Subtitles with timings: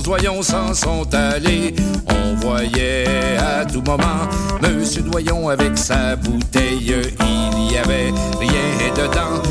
[0.00, 1.74] Alphonse Doyon s'en sont allés.
[2.08, 4.28] On voyait à tout moment
[4.62, 9.42] Monsieur Doyon avec sa bouteille, il y avait rien dedans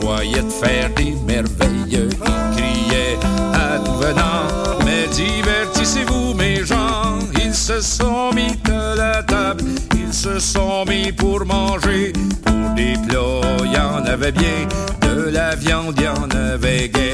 [0.00, 1.90] croyait de faire des merveilles.
[1.90, 2.08] Il
[2.56, 3.18] criait
[3.52, 7.18] à tout venant, mais divertissez-vous mes gens.
[7.44, 9.64] Ils se sont mis à la table,
[9.96, 12.12] ils se sont mis pour manger.
[12.44, 14.68] Pour des plats, il y en avait bien,
[15.02, 17.13] de la viande, il y en avait guère.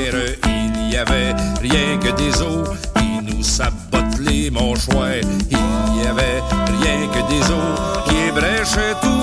[1.00, 5.24] Avait rien que des os qui nous sabotent les mâchoires.
[5.50, 9.19] Il y avait rien que des os qui ébréchaient tous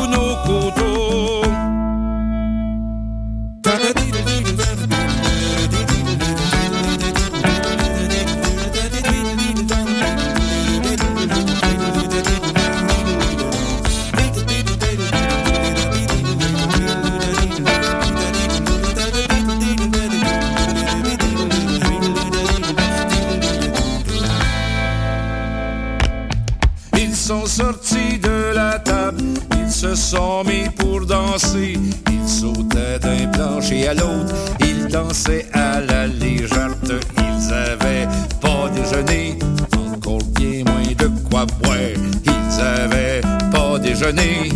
[30.07, 31.73] sont mis pour danser.
[32.09, 36.95] Ils sautaient d'un plancher à l'autre, ils dansaient à la légèreté.
[37.17, 38.07] Ils avaient
[38.39, 39.37] pas déjeuné,
[39.75, 41.97] encore bien moins de quoi boire.
[42.25, 44.49] Ils avaient pas déjeuné,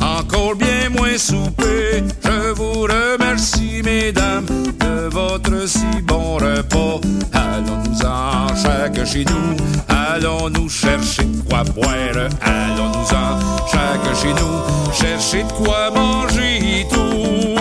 [0.00, 2.04] encore bien moins souper.
[2.24, 4.46] Je vous remercie, mesdames,
[4.78, 7.00] de votre si bon repas.
[7.32, 9.56] Allons-nous-en chaque chez nous,
[10.24, 12.28] allons-nous chercher de quoi boire.
[12.40, 13.38] Allons-nous-en
[13.70, 17.60] chaque chez nous, chercher de quoi manger tout.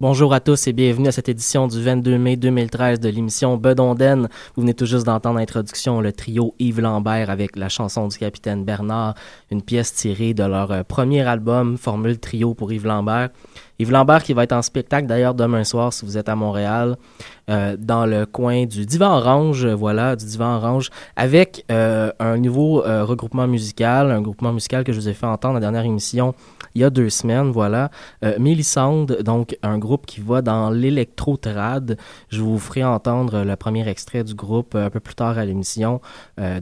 [0.00, 4.28] Bonjour à tous et bienvenue à cette édition du 22 mai 2013 de l'émission Bedonden.
[4.56, 8.64] Vous venez tout juste d'entendre l'introduction, le trio Yves Lambert avec la chanson du capitaine
[8.64, 9.14] Bernard,
[9.50, 13.28] une pièce tirée de leur euh, premier album Formule Trio pour Yves Lambert.
[13.80, 16.96] Yves Lambert qui va être en spectacle d'ailleurs demain soir si vous êtes à Montréal,
[17.48, 22.84] euh, dans le coin du Divan Orange, voilà, du Divan Orange, avec euh, un nouveau
[22.84, 26.34] euh, regroupement musical, un groupement musical que je vous ai fait entendre la dernière émission
[26.74, 27.90] il y a deux semaines, voilà.
[28.38, 31.98] Mélissande, donc un groupe qui va dans l'électro-trad.
[32.28, 36.00] Je vous ferai entendre le premier extrait du groupe un peu plus tard à l'émission.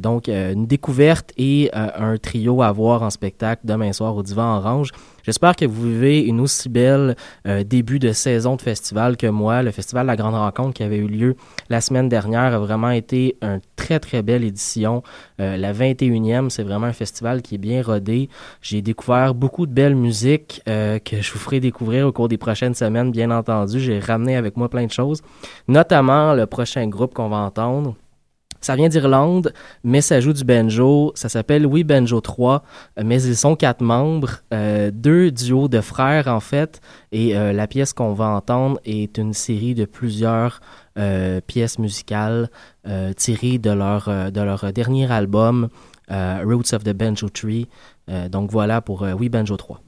[0.01, 4.93] donc, une découverte et un trio à voir en spectacle demain soir au Divan Orange.
[5.29, 7.15] J'espère que vous vivez une aussi belle
[7.47, 9.63] euh, début de saison de festival que moi.
[9.63, 11.37] Le festival La Grande Rencontre qui avait eu lieu
[11.69, 15.03] la semaine dernière a vraiment été une très très belle édition.
[15.39, 18.31] Euh, la 21e, c'est vraiment un festival qui est bien rodé.
[18.63, 22.39] J'ai découvert beaucoup de belles musiques euh, que je vous ferai découvrir au cours des
[22.39, 23.81] prochaines semaines, bien entendu.
[23.81, 25.21] J'ai ramené avec moi plein de choses,
[25.69, 27.97] notamment le prochain groupe qu'on va entendre.
[28.61, 29.53] Ça vient d'Irlande,
[29.85, 31.13] mais ça joue du banjo.
[31.15, 32.63] Ça s'appelle Oui Banjo 3,
[33.05, 36.81] mais ils sont quatre membres, euh, deux duos de frères en fait.
[37.13, 40.61] Et euh, la pièce qu'on va entendre est une série de plusieurs
[40.99, 42.51] euh, pièces musicales
[43.17, 45.69] tirées de leur, de leur dernier album,
[46.09, 47.69] Roots of the Banjo Tree.
[48.31, 49.83] donc voilà pour Oui Banjo 3.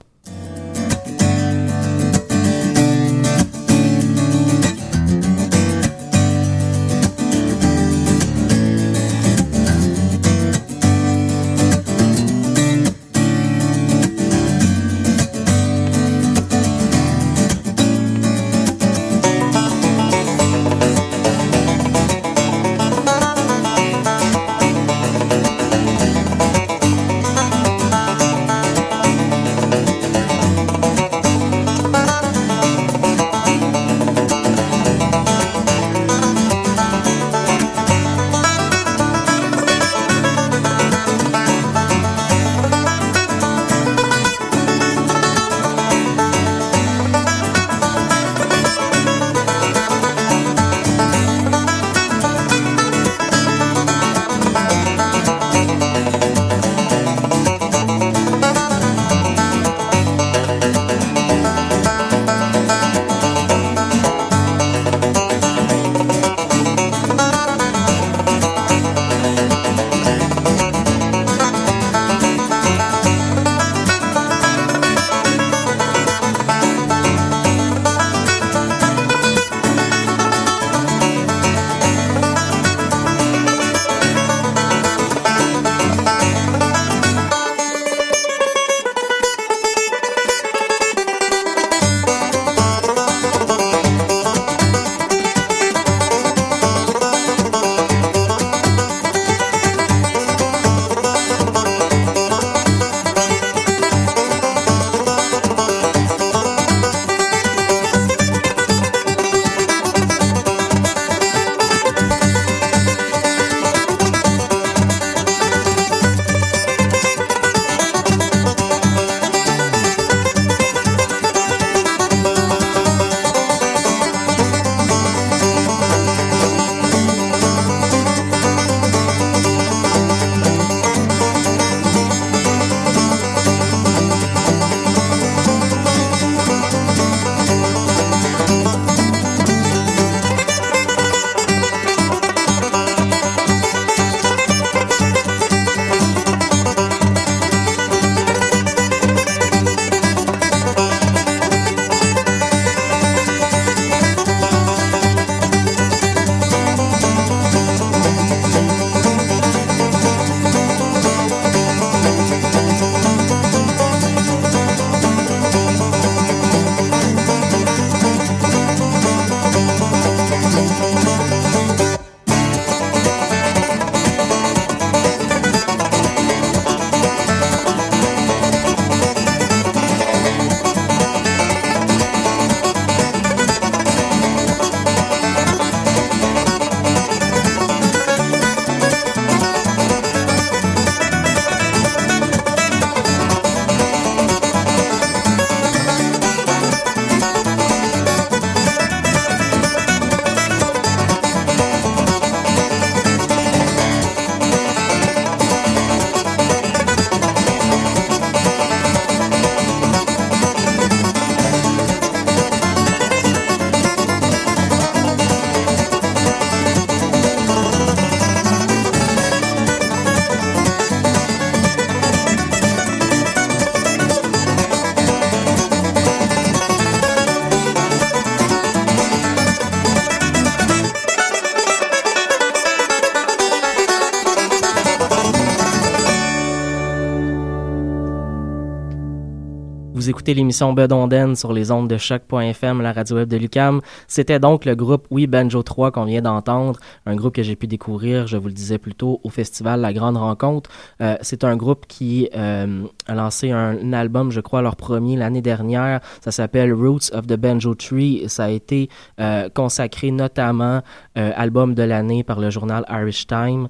[240.31, 243.81] Écoutez l'émission Bedonden sur les ondes de choc.fm, la radio web de Lucam.
[244.07, 247.67] C'était donc le groupe Oui Banjo 3 qu'on vient d'entendre, un groupe que j'ai pu
[247.67, 250.71] découvrir, je vous le disais plus tôt, au festival La Grande Rencontre.
[251.01, 255.43] Euh, c'est un groupe qui euh, a lancé un, album, je crois, leur premier l'année
[255.43, 256.01] dernière.
[256.21, 258.25] Ça s'appelle Roots of the Banjo Tree.
[258.29, 258.89] Ça a été
[259.21, 260.83] euh, consacré notamment
[261.15, 263.69] album de l'année par le journal Irish Time.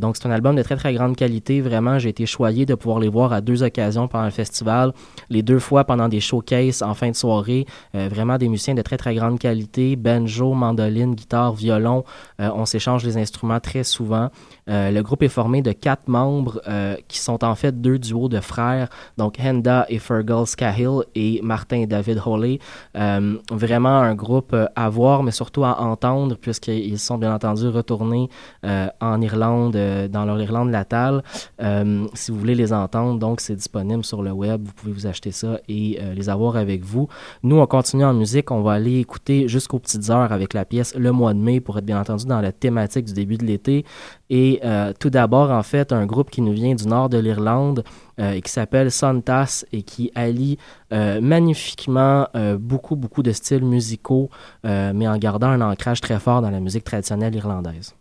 [0.00, 1.60] donc c'est un album de très très grande qualité.
[1.60, 4.92] Vraiment, j'ai été choyé de pouvoir les voir à deux occasions pendant le festival.
[5.30, 7.66] Les deux fois pendant des showcases en fin de soirée.
[7.94, 12.04] Euh, vraiment des musiciens de très très grande qualité, banjo, mandoline, guitare, violon.
[12.40, 14.30] Euh, on s'échange les instruments très souvent.
[14.68, 16.60] Euh, le groupe est formé de quatre membres
[17.08, 18.88] qui sont en fait deux duos de frères,
[19.18, 22.58] donc Henda et Fergal Scahill et Martin et David Holley.
[23.50, 28.28] vraiment un groupe à voir, mais surtout à entendre, puisqu'ils sont bien entendu retournés
[28.62, 29.76] en Irlande,
[30.10, 31.22] dans leur Irlande natale.
[32.14, 35.32] si vous voulez les entendre, donc c'est disponible sur le web, vous pouvez vous acheter
[35.32, 37.08] ça et euh, les avoir avec vous.
[37.42, 38.50] Nous, on continue en musique.
[38.50, 41.78] On va aller écouter jusqu'aux petites heures avec la pièce Le mois de mai pour
[41.78, 43.84] être bien entendu dans la thématique du début de l'été.
[44.30, 47.84] Et euh, tout d'abord, en fait, un groupe qui nous vient du nord de l'Irlande
[48.18, 50.58] euh, qui s'appelle Sontas et qui allie
[50.90, 52.26] magnifiquement
[52.58, 54.28] beaucoup, beaucoup de styles musicaux,
[54.62, 57.94] mais en gardant un ancrage très fort dans la musique traditionnelle irlandaise.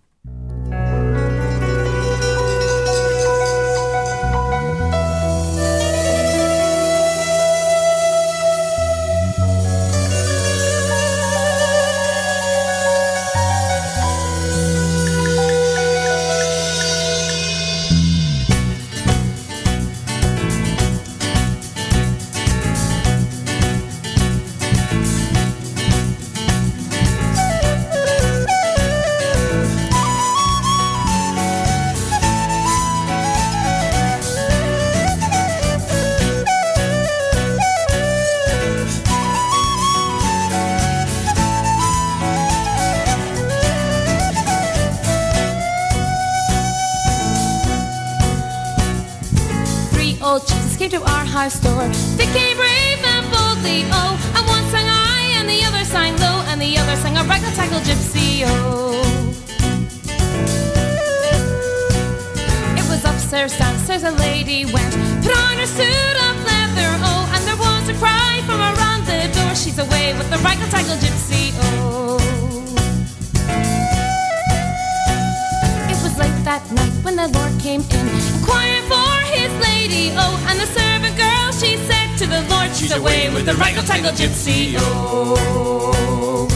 [84.14, 86.48] Gypsy, oh.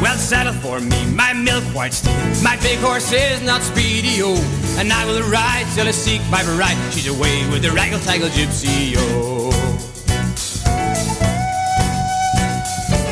[0.00, 2.42] Well, saddle for me, my milk white steed.
[2.42, 4.36] My big horse is not speedy, oh,
[4.78, 6.76] and I will ride till I seek my bride.
[6.92, 9.50] She's away with the raggle taggle gypsy, oh.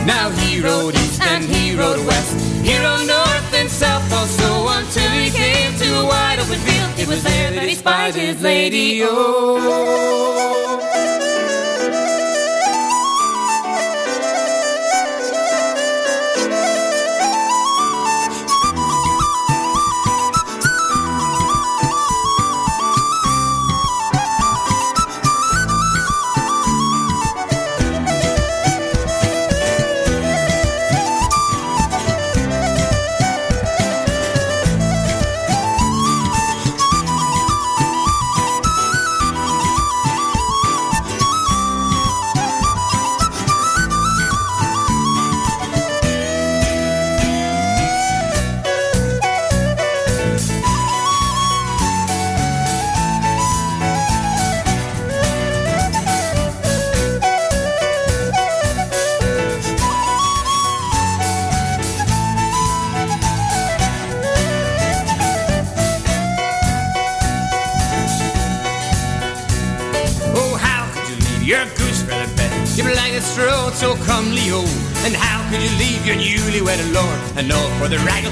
[0.06, 5.10] Now he rode east and he rode west, he rode north and south also until
[5.10, 6.98] he came to a wide open field.
[6.98, 9.02] It was there that he spied his lady.
[9.04, 10.39] Oh.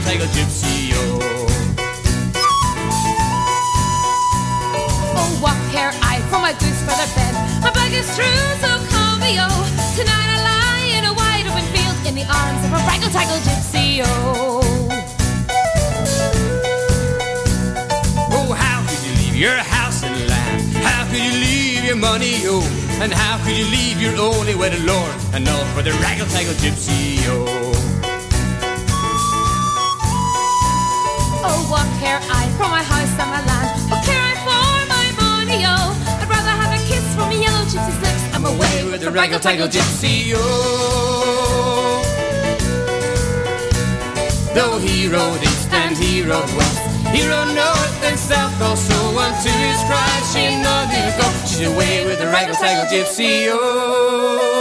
[0.09, 1.21] Taggle gypsy, oh?
[5.21, 7.35] Oh, what care I for my goose feather bed?
[7.61, 9.61] My bag is true, so call me, oh.
[9.99, 13.37] Tonight I lie in a wide open field in the arms of a raggle taggle
[13.45, 14.65] gypsy, oh.
[18.33, 20.63] Oh, how could you leave your house and land?
[20.89, 22.65] How could you leave your money, oh?
[23.03, 26.55] And how could you leave your only wedded lord and all for the raggle taggle
[26.65, 27.08] gypsy,
[39.29, 42.03] a raggle-taggle gypsy, oh.
[44.55, 46.81] Though he rode east and he rode west,
[47.15, 48.95] he rode north and south also.
[49.19, 51.29] Unto his cry she nodded go.
[51.47, 54.58] She's away with the raggle-taggle gypsy, oh.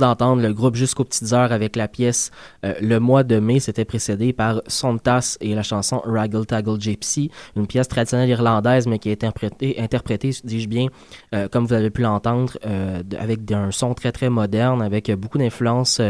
[0.00, 2.30] D'entendre le groupe Jusqu'aux petites heures avec la pièce
[2.64, 3.60] euh, Le mois de mai.
[3.60, 8.98] C'était précédé par Sontas et la chanson Raggle Taggle Gypsy, une pièce traditionnelle irlandaise mais
[8.98, 10.86] qui est interprétée, interprétée dis-je bien,
[11.34, 15.38] euh, comme vous avez pu l'entendre, euh, avec un son très très moderne, avec beaucoup
[15.38, 16.00] d'influences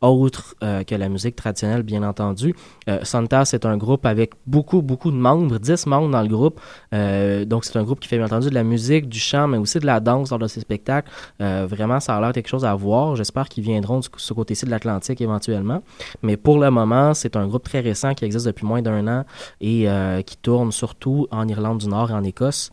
[0.00, 2.54] autres que la musique traditionnelle, bien entendu.
[3.02, 6.60] Sontas est un groupe avec beaucoup beaucoup de membres, 10 membres dans le groupe.
[6.92, 9.78] Donc c'est un groupe qui fait bien entendu de la musique, du chant, mais aussi
[9.78, 11.10] de la danse lors de ses spectacles.
[11.38, 13.16] Vraiment, ça a l'air quelque chose à voir.
[13.16, 15.82] J'espère qu'ils viendront de ce côté-ci de l'Atlantique éventuellement.
[16.22, 19.24] Mais pour le moment, c'est un groupe très récent qui existe depuis moins d'un an
[19.60, 22.70] et euh, qui tourne surtout en Irlande du Nord et en Écosse.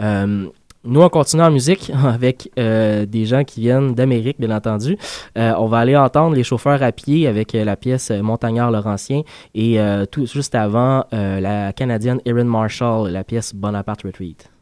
[0.00, 0.46] Euh,
[0.84, 4.96] nous, on continue en musique avec euh, des gens qui viennent d'Amérique, bien entendu.
[5.36, 9.22] On va aller entendre les chauffeurs à pied avec la pièce Montagnard Laurentien
[9.54, 9.78] et
[10.24, 14.57] juste avant la Canadienne Erin Marshall, la pièce Bonaparte Retreat.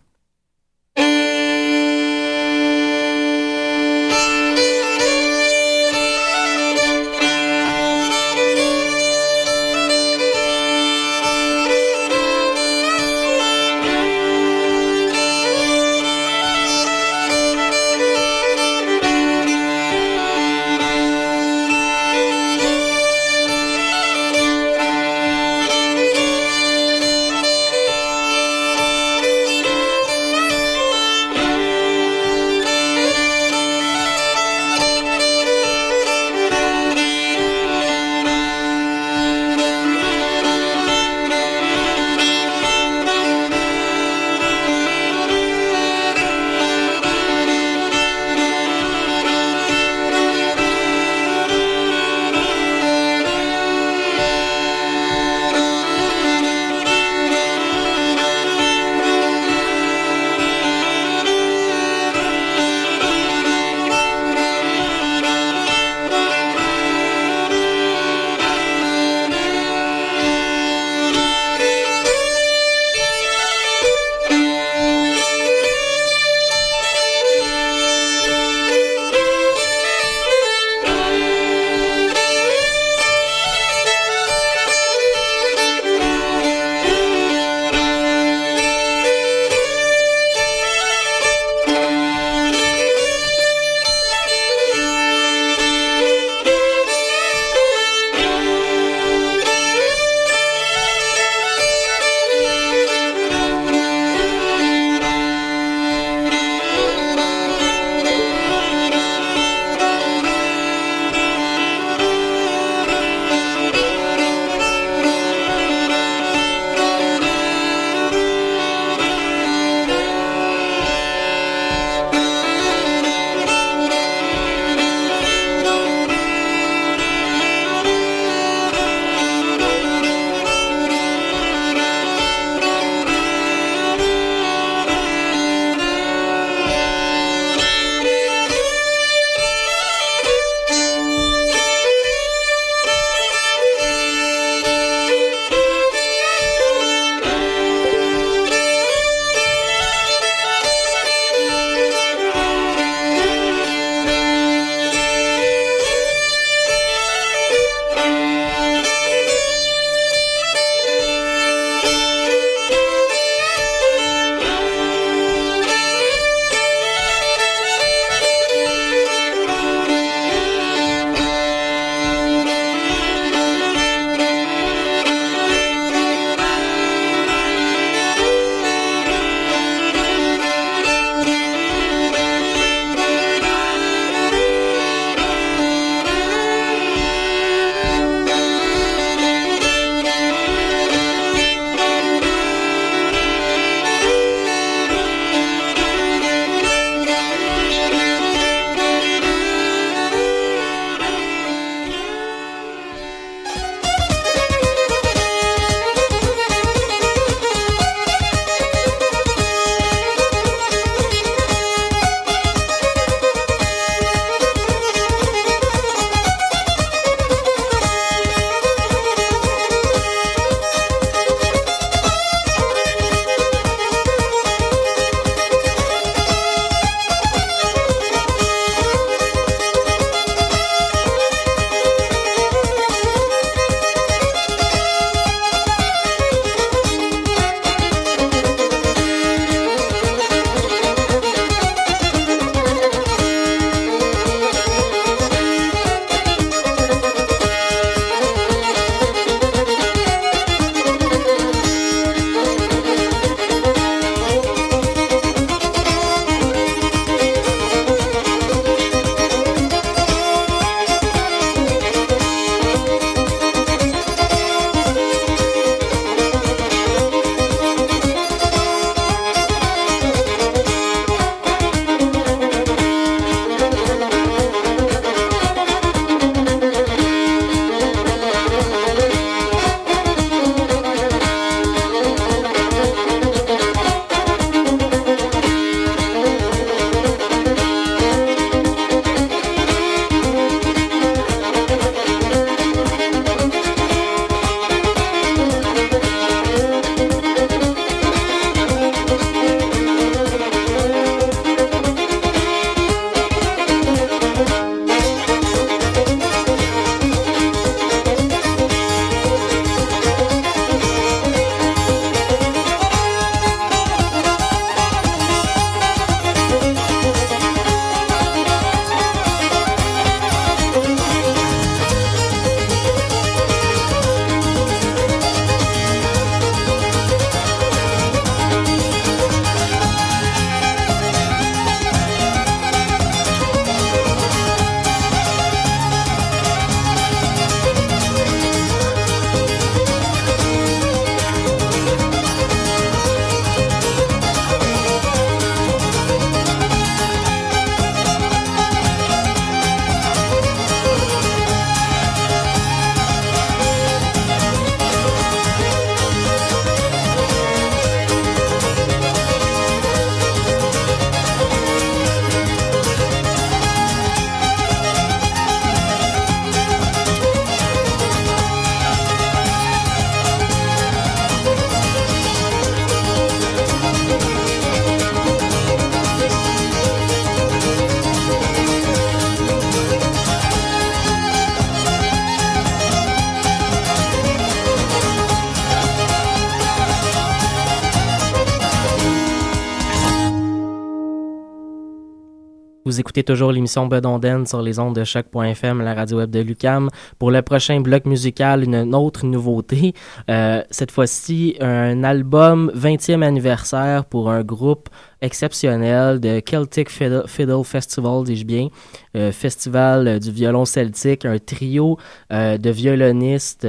[392.96, 396.90] Vous toujours l'émission Bedonden sur les ondes de choc.fm, la radio web de Lucam.
[397.18, 399.94] Pour le prochain bloc musical, une autre nouveauté.
[400.29, 404.88] Euh, cette fois-ci, un album 20e anniversaire pour un groupe
[405.22, 408.68] exceptionnel de Celtic Fiddle, Festival, dis-je bien.
[409.16, 411.98] Euh, festival euh, du violon celtique, un trio
[412.31, 413.66] de violonistes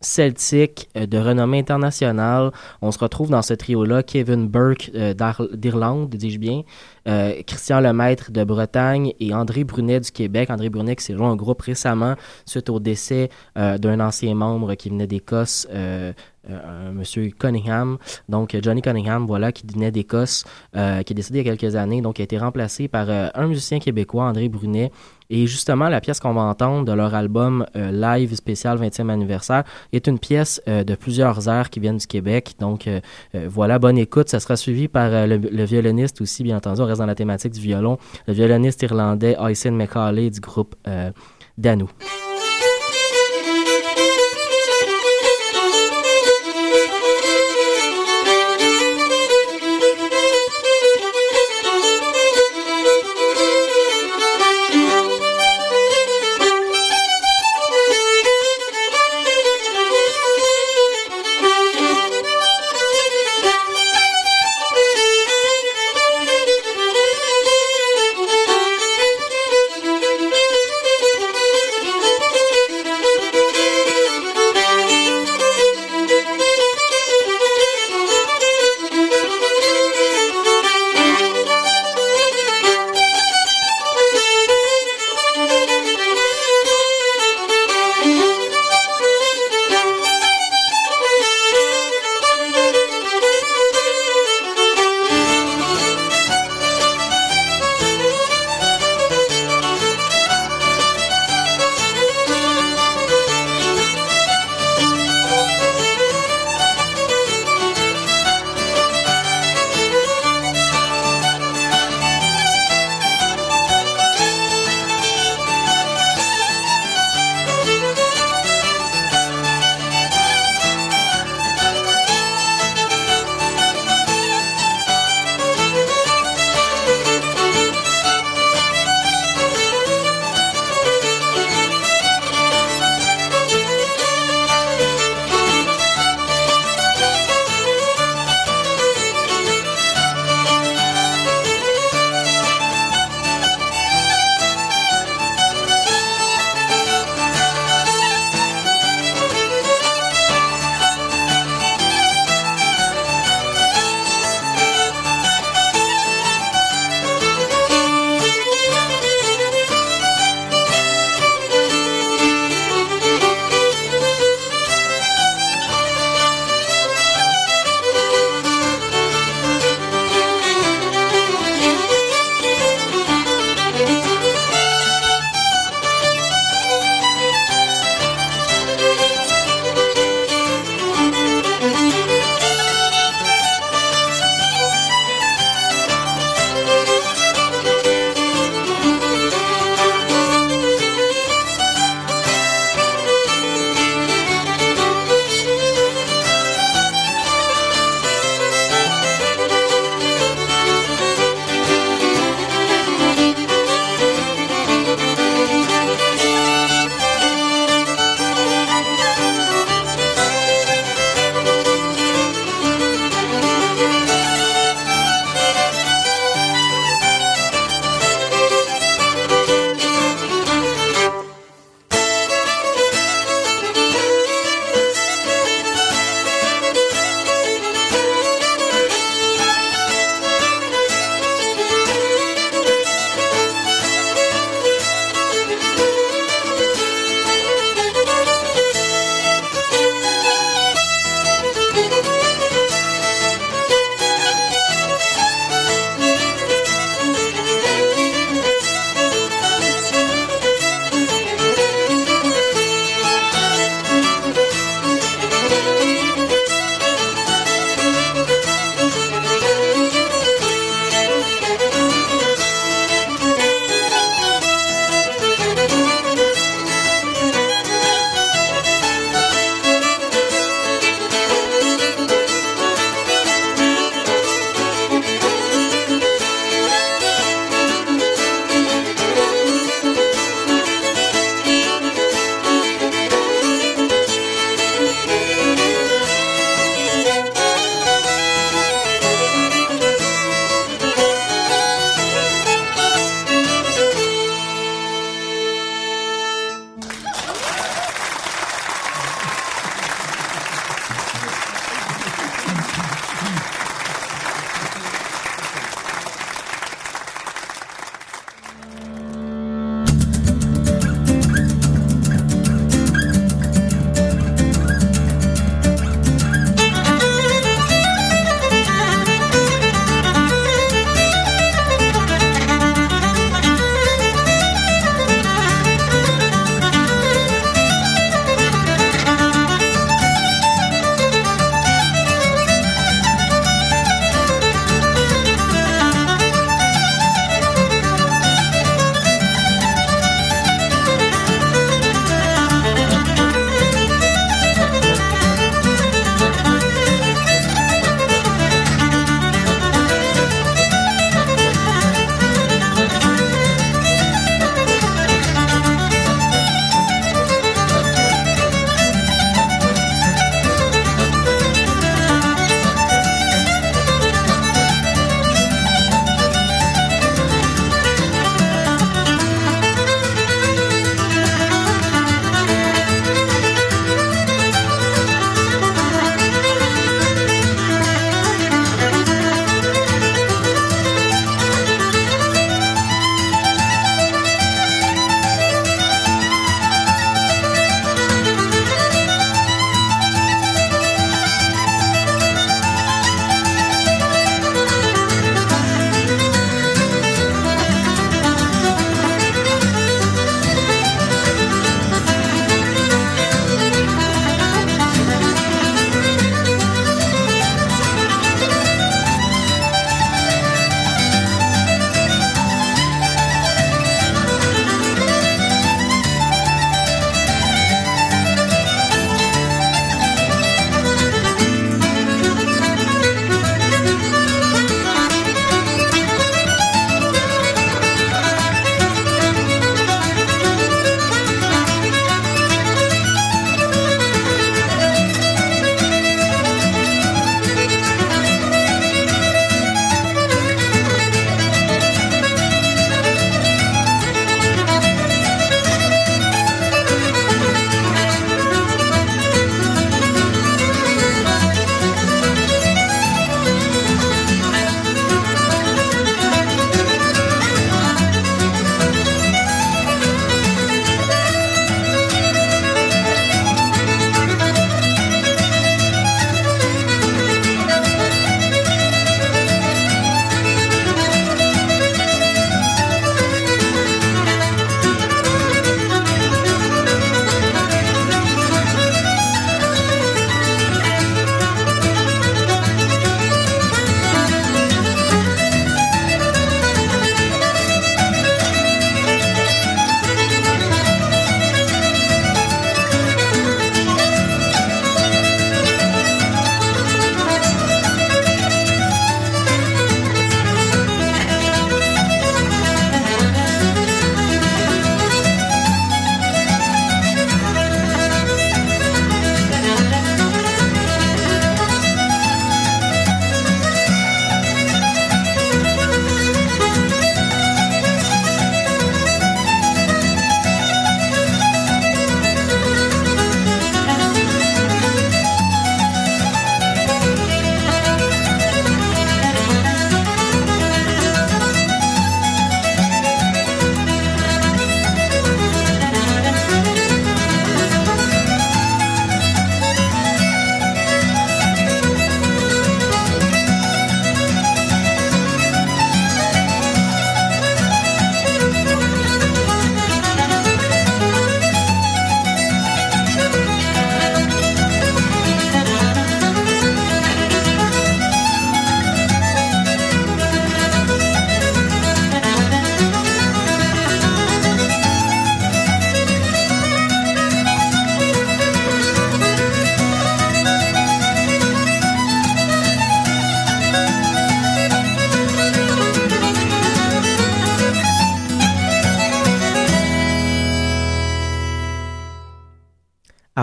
[0.00, 2.50] celtiques de renommée internationale.
[2.82, 4.90] On se retrouve dans ce trio-là, Kevin Burke
[5.52, 6.62] d'Irlande, dis-je bien,
[7.46, 10.48] Christian Lemaître de Bretagne et André Brunet du Québec.
[10.50, 12.14] André Brunet qui s'est joint un groupe récemment
[12.46, 16.12] suite au décès euh, d'un ancien membre qui venait d'Écosse, euh,
[16.48, 17.98] euh, monsieur Cunningham.
[18.28, 21.76] Donc Johnny Cunningham, voilà, qui venait d'Écosse, euh, qui est décédé il y a quelques
[21.76, 24.90] années, donc a été remplacé par un musicien québécois, André Brunet.
[25.30, 29.64] Et justement, la pièce qu'on va entendre de leur album euh, live spécial 20e anniversaire
[29.92, 32.54] est une pièce euh, de plusieurs heures qui viennent du Québec.
[32.58, 33.00] Donc euh,
[33.34, 34.28] euh, voilà, bonne écoute.
[34.28, 37.60] Ça sera suivi par le, violoniste aussi, bien entendu, on reste dans la thématique du
[37.60, 40.76] violon, le violoniste irlandais Aysen McCauley du groupe
[41.58, 41.90] Danou.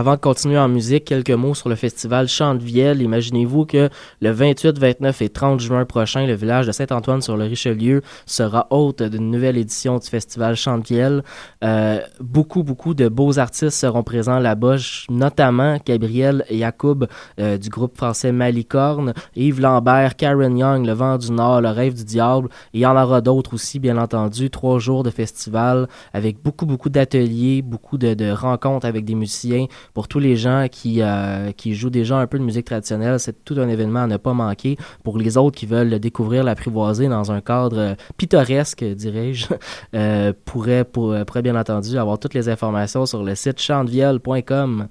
[0.03, 3.01] Avant de continuer en musique, quelques mots sur le festival Chant de Vielle.
[3.01, 3.89] Imaginez-vous que
[4.19, 8.67] le 28, 29 et 30 juin prochain, le village de Saint-Antoine sur le Richelieu sera
[8.69, 11.23] hôte d'une nouvelle édition du festival Chant de Vielle.
[11.63, 14.75] Euh, beaucoup, beaucoup de beaux artistes seront présents là-bas,
[15.09, 17.07] notamment Gabriel Yacoub
[17.39, 21.93] euh, du groupe français Malicorne, Yves Lambert, Karen Young, Le Vent du Nord, Le Rêve
[21.93, 22.49] du Diable.
[22.73, 24.49] Il y en aura d'autres aussi, bien entendu.
[24.49, 30.07] Trois jours de festival avec beaucoup, beaucoup d'ateliers, beaucoup de rencontres avec des musiciens pour
[30.07, 33.55] tous les gens qui, euh, qui jouent déjà un peu de musique traditionnelle, c'est tout
[33.57, 34.77] un événement à ne pas manquer.
[35.03, 39.47] Pour les autres qui veulent découvrir l'apprivoiser dans un cadre euh, pittoresque, dirais-je,
[39.95, 44.87] euh, pourraient, pour, pourraient bien entendu avoir toutes les informations sur le site chantevielle.com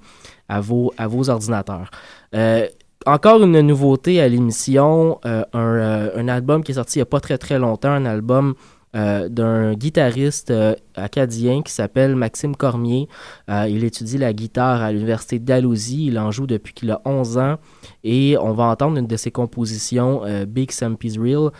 [0.48, 1.90] à vos, à vos ordinateurs.
[2.34, 2.66] Euh,
[3.07, 7.03] encore une nouveauté à l'émission, euh, un, euh, un album qui est sorti il n'y
[7.03, 8.55] a pas très très longtemps, un album
[8.95, 13.09] euh, d'un guitariste euh, acadien qui s'appelle Maxime Cormier.
[13.49, 16.07] Euh, il étudie la guitare à l'université d'Alousie.
[16.09, 17.57] Il en joue depuis qu'il a 11 ans.
[18.05, 21.51] Et on va entendre une de ses compositions, Big Sampy's Real.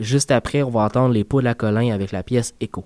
[0.00, 2.84] Juste après, on va entendre les poules à Colin avec la pièce Echo.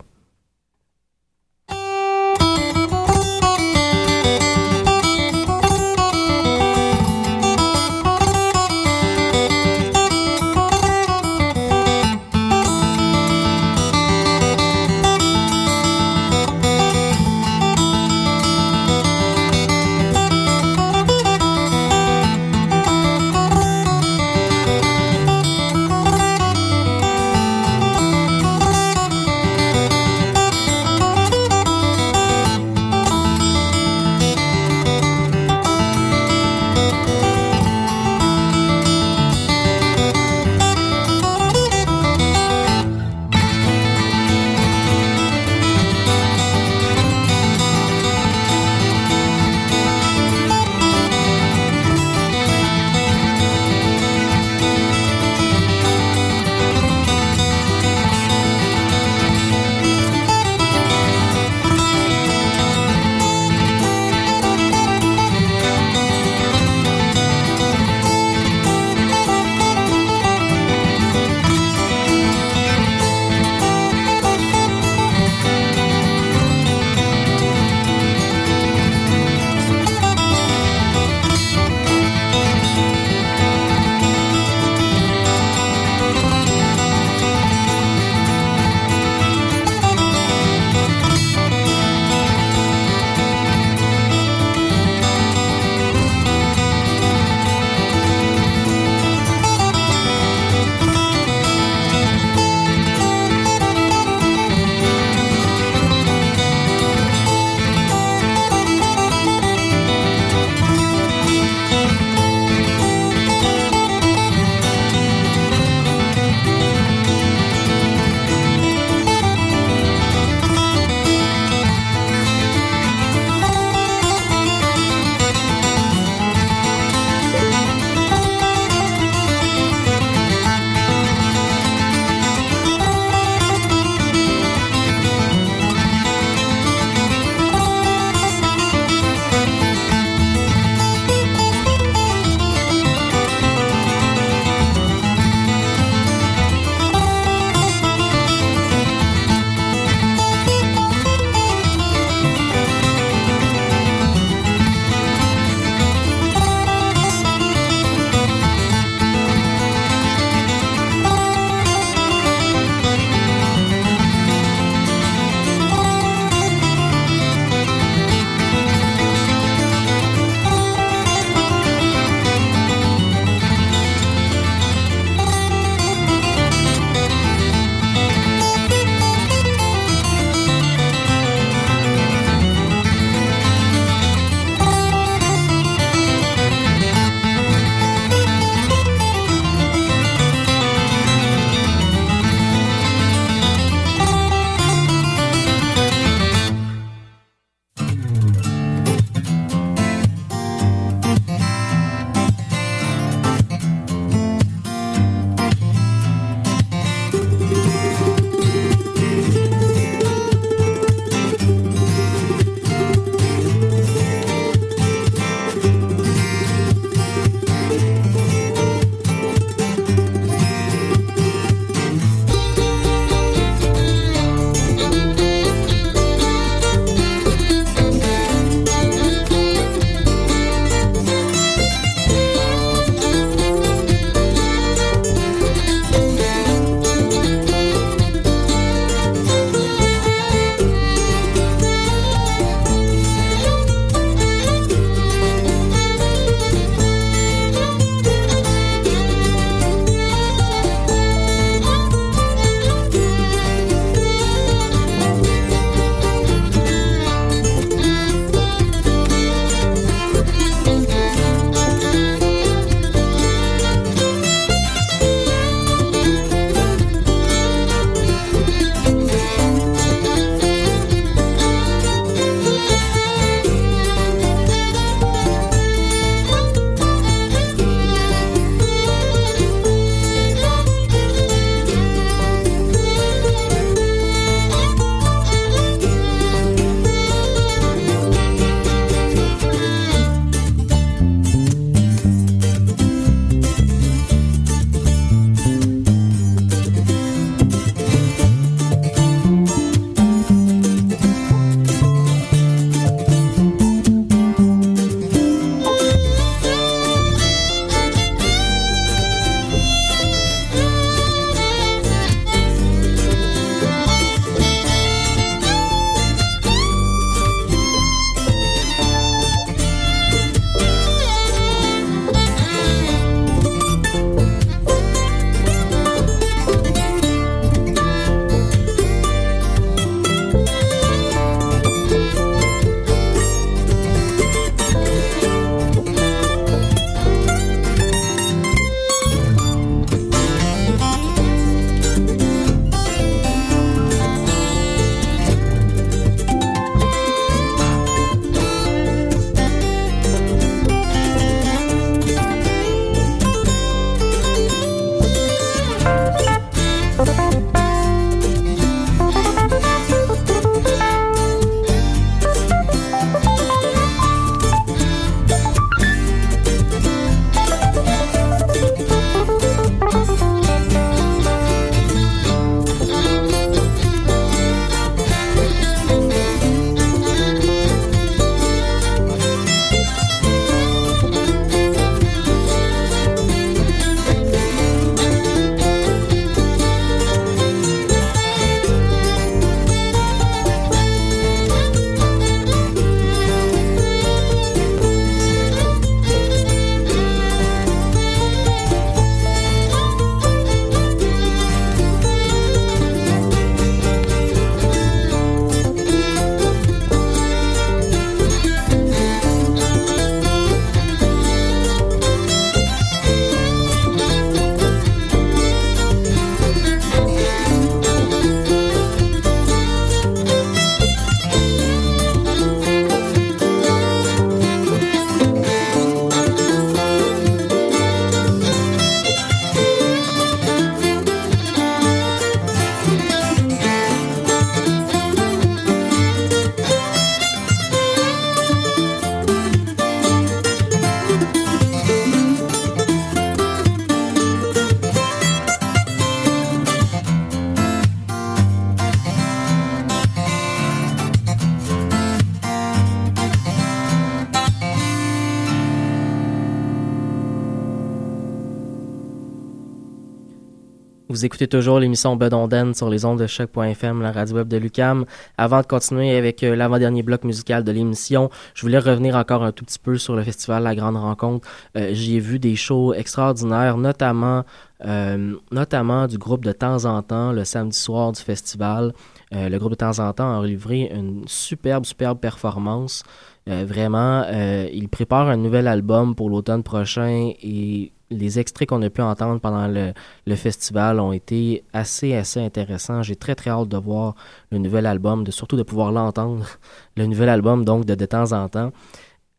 [461.14, 465.04] Vous écoutez toujours l'émission Bedonden sur les ondes de choc.fm, la radio web de Lucam.
[465.38, 469.52] Avant de continuer avec euh, l'avant-dernier bloc musical de l'émission, je voulais revenir encore un
[469.52, 471.46] tout petit peu sur le festival La Grande Rencontre.
[471.76, 474.42] Euh, J'y ai vu des shows extraordinaires, notamment,
[474.84, 478.92] euh, notamment du groupe de temps en temps, le samedi soir du festival.
[479.30, 483.02] Le groupe de temps en temps a livré une superbe, superbe performance.
[483.46, 484.24] Vraiment,
[484.72, 489.40] il prépare un nouvel album pour l'automne prochain et les extraits qu'on a pu entendre
[489.40, 493.02] pendant le, festival ont été assez, assez intéressants.
[493.02, 494.14] J'ai très, très hâte de voir
[494.50, 496.46] le nouvel album, de surtout de pouvoir l'entendre,
[496.96, 498.72] le nouvel album, donc de, de temps en temps.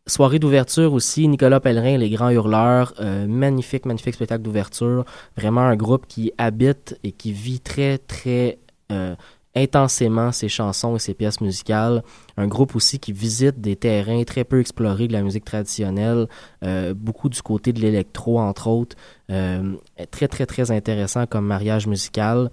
[0.07, 5.03] Soirée d'ouverture aussi, Nicolas Pellerin, Les Grands Hurleurs, euh, magnifique, magnifique spectacle d'ouverture.
[5.36, 8.59] Vraiment un groupe qui habite et qui vit très, très
[8.91, 9.15] euh,
[9.55, 12.03] intensément ses chansons et ses pièces musicales.
[12.37, 16.27] Un groupe aussi qui visite des terrains très peu explorés de la musique traditionnelle,
[16.63, 18.95] euh, beaucoup du côté de l'électro entre autres.
[19.31, 19.75] Euh,
[20.11, 22.51] très très très intéressant comme mariage musical.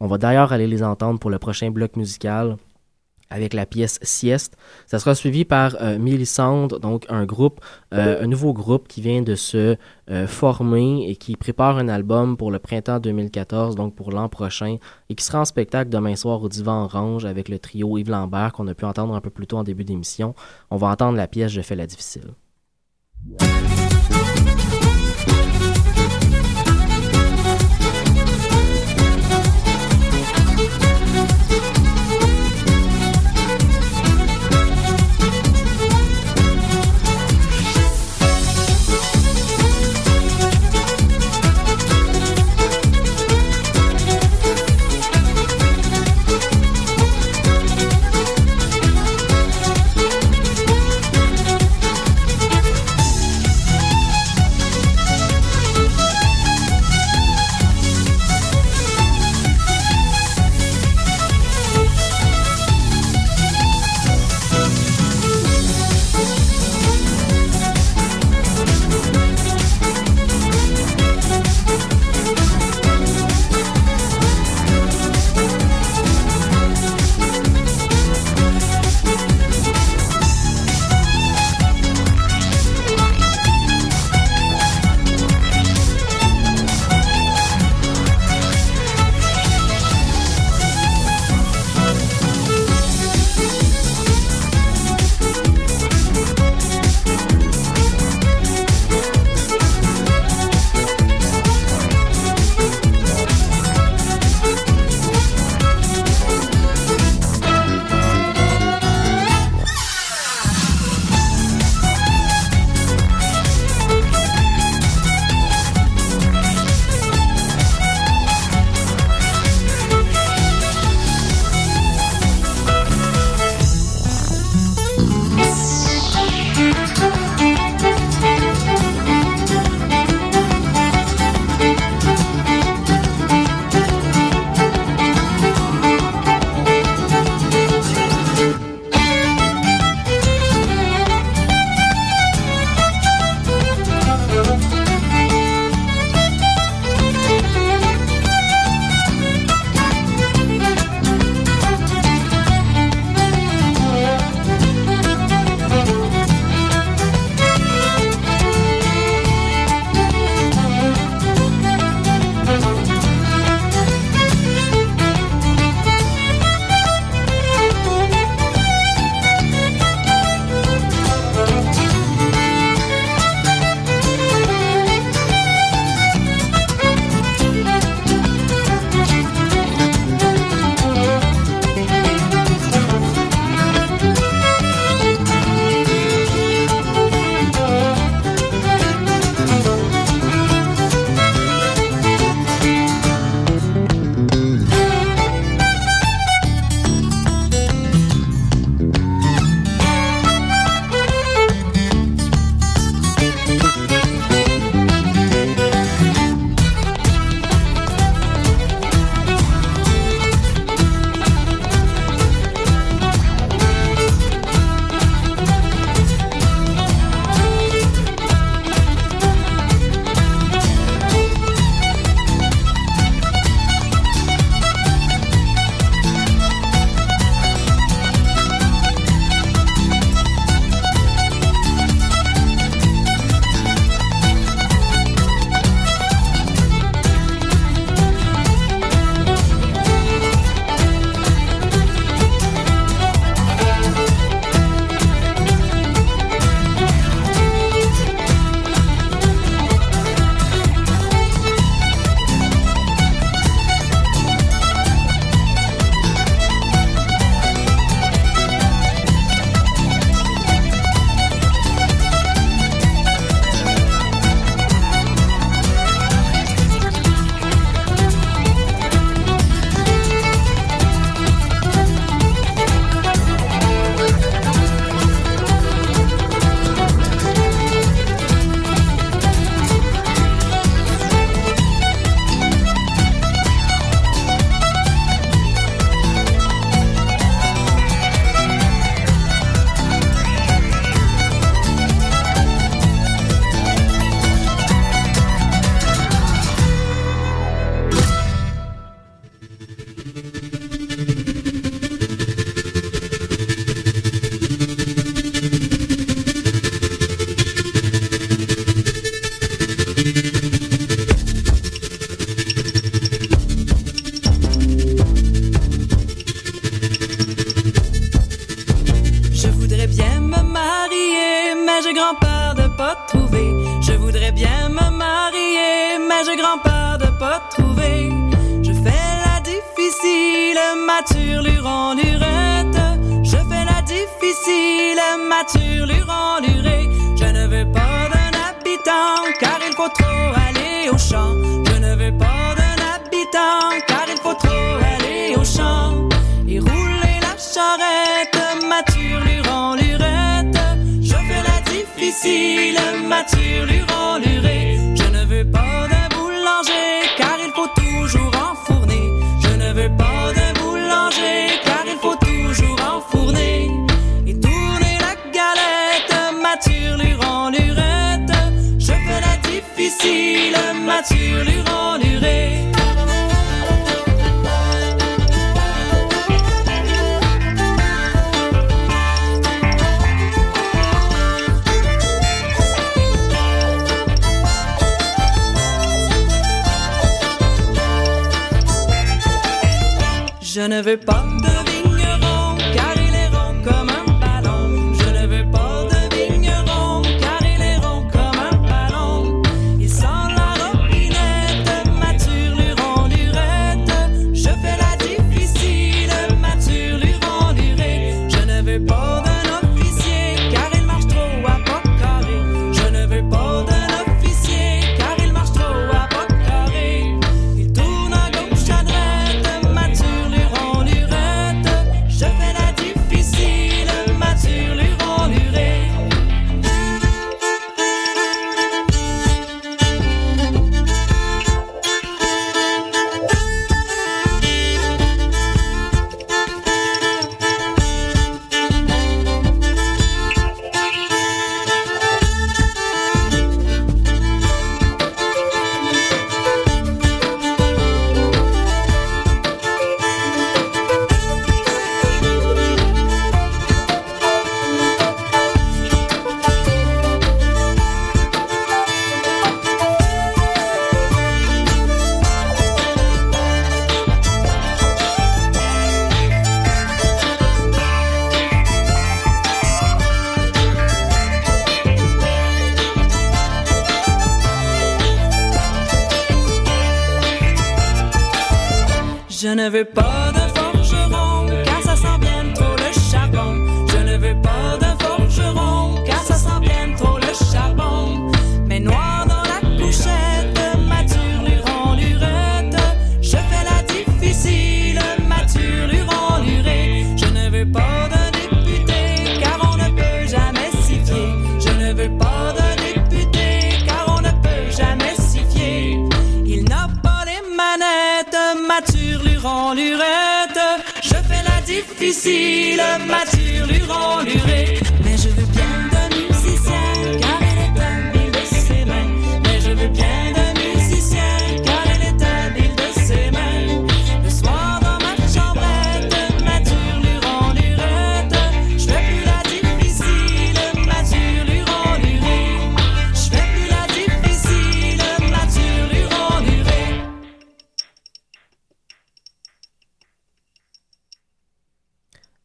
[0.00, 2.56] On va d'ailleurs aller les entendre pour le prochain bloc musical
[3.30, 4.56] avec la pièce Sieste.
[4.86, 5.98] Ça sera suivi par euh,
[6.80, 7.60] donc un groupe,
[7.94, 9.76] euh, un nouveau groupe qui vient de se
[10.10, 14.76] euh, former et qui prépare un album pour le printemps 2014, donc pour l'an prochain,
[15.08, 18.52] et qui sera en spectacle demain soir au Divan Orange avec le trio Yves Lambert
[18.52, 20.34] qu'on a pu entendre un peu plus tôt en début d'émission.
[20.70, 22.34] On va entendre la pièce Je fais la difficile.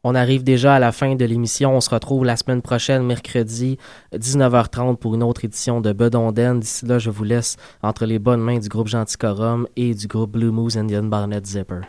[0.07, 1.75] On arrive déjà à la fin de l'émission.
[1.75, 3.79] On se retrouve la semaine prochaine, mercredi,
[4.13, 6.59] 19h30, pour une autre édition de Bedonden.
[6.59, 10.33] D'ici là, je vous laisse entre les bonnes mains du groupe Genticorum et du groupe
[10.33, 11.81] Blue Moose Indian Barnett Zipper.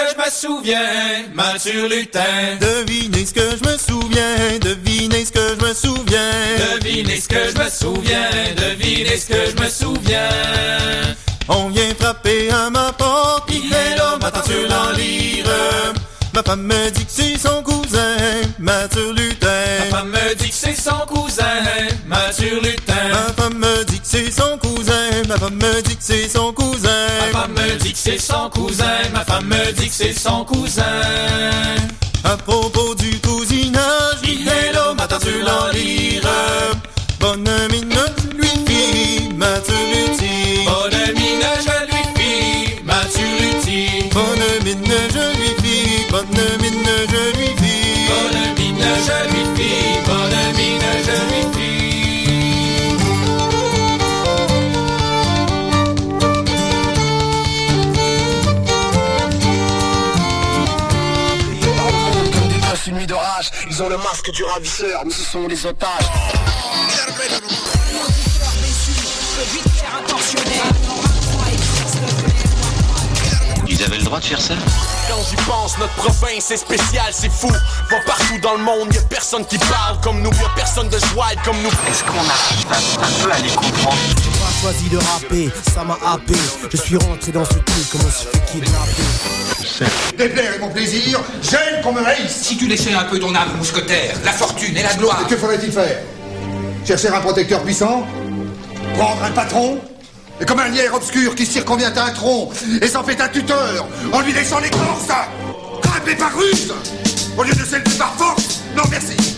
[0.00, 2.56] Que je me souviens, Mathieu Lutin.
[2.60, 6.30] Devinez ce que je me souviens, devinez ce que je me souviens.
[6.74, 10.28] Devinez ce que je me souviens, devinez ce que je me souviens.
[11.48, 15.46] On vient frapper à ma porte, hello, matin sur l'en lire.
[16.34, 18.16] Ma femme me dit que c'est son cousin,
[18.58, 19.48] Mathieu Lutin.
[19.90, 21.44] Ma femme me dit que c'est son cousin,
[22.06, 23.08] Mathieu Lutin.
[23.10, 24.69] Ma femme me dit que c'est son cousin,
[25.30, 27.06] ma femme me dit que c'est son cousin.
[27.20, 30.44] Ma femme me dit que c'est son cousin, ma femme me dit que c'est son
[30.44, 30.82] cousin.
[32.24, 36.28] À propos du cousinage, hello, matin sur l'en lire.
[37.20, 37.94] Bonne mine,
[38.36, 39.32] lui fille,
[63.70, 65.90] ils ont le masque du ravisseur, mais ce sont des otages.
[73.68, 74.54] Ils avaient le droit de faire ça?
[75.08, 77.48] Quand j'y pense, notre province est spéciale, c'est fou.
[77.48, 81.28] Va partout dans le monde, y'a personne qui parle comme nous, y'a personne de joie
[81.44, 81.70] comme nous.
[81.88, 83.96] Est-ce qu'on arrive un, un peu à les comprendre?
[84.22, 86.34] J'ai pas choisi de rapper, ça m'a happé.
[86.70, 89.59] Je suis rentré dans ce truc comme on se fait kidnapper?
[90.16, 92.42] Déplaire est mon plaisir, j'aime qu'on me haïsse.
[92.42, 95.26] Si tu laissais un peu ton âme mousquetaire, la fortune et la gloire.
[95.26, 95.98] Que faudrait-il faire?
[96.84, 98.06] Chercher un protecteur puissant?
[98.96, 99.78] Prendre un patron?
[100.40, 102.50] Et comme un lierre obscur qui circonvient à un tronc
[102.80, 105.08] et s'en fait un tuteur en lui laissant l'écorce
[105.82, 106.72] Grimper par ruse
[107.36, 108.60] Au lieu de s'élever par force?
[108.74, 109.29] Non merci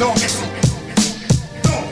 [0.00, 0.49] Don't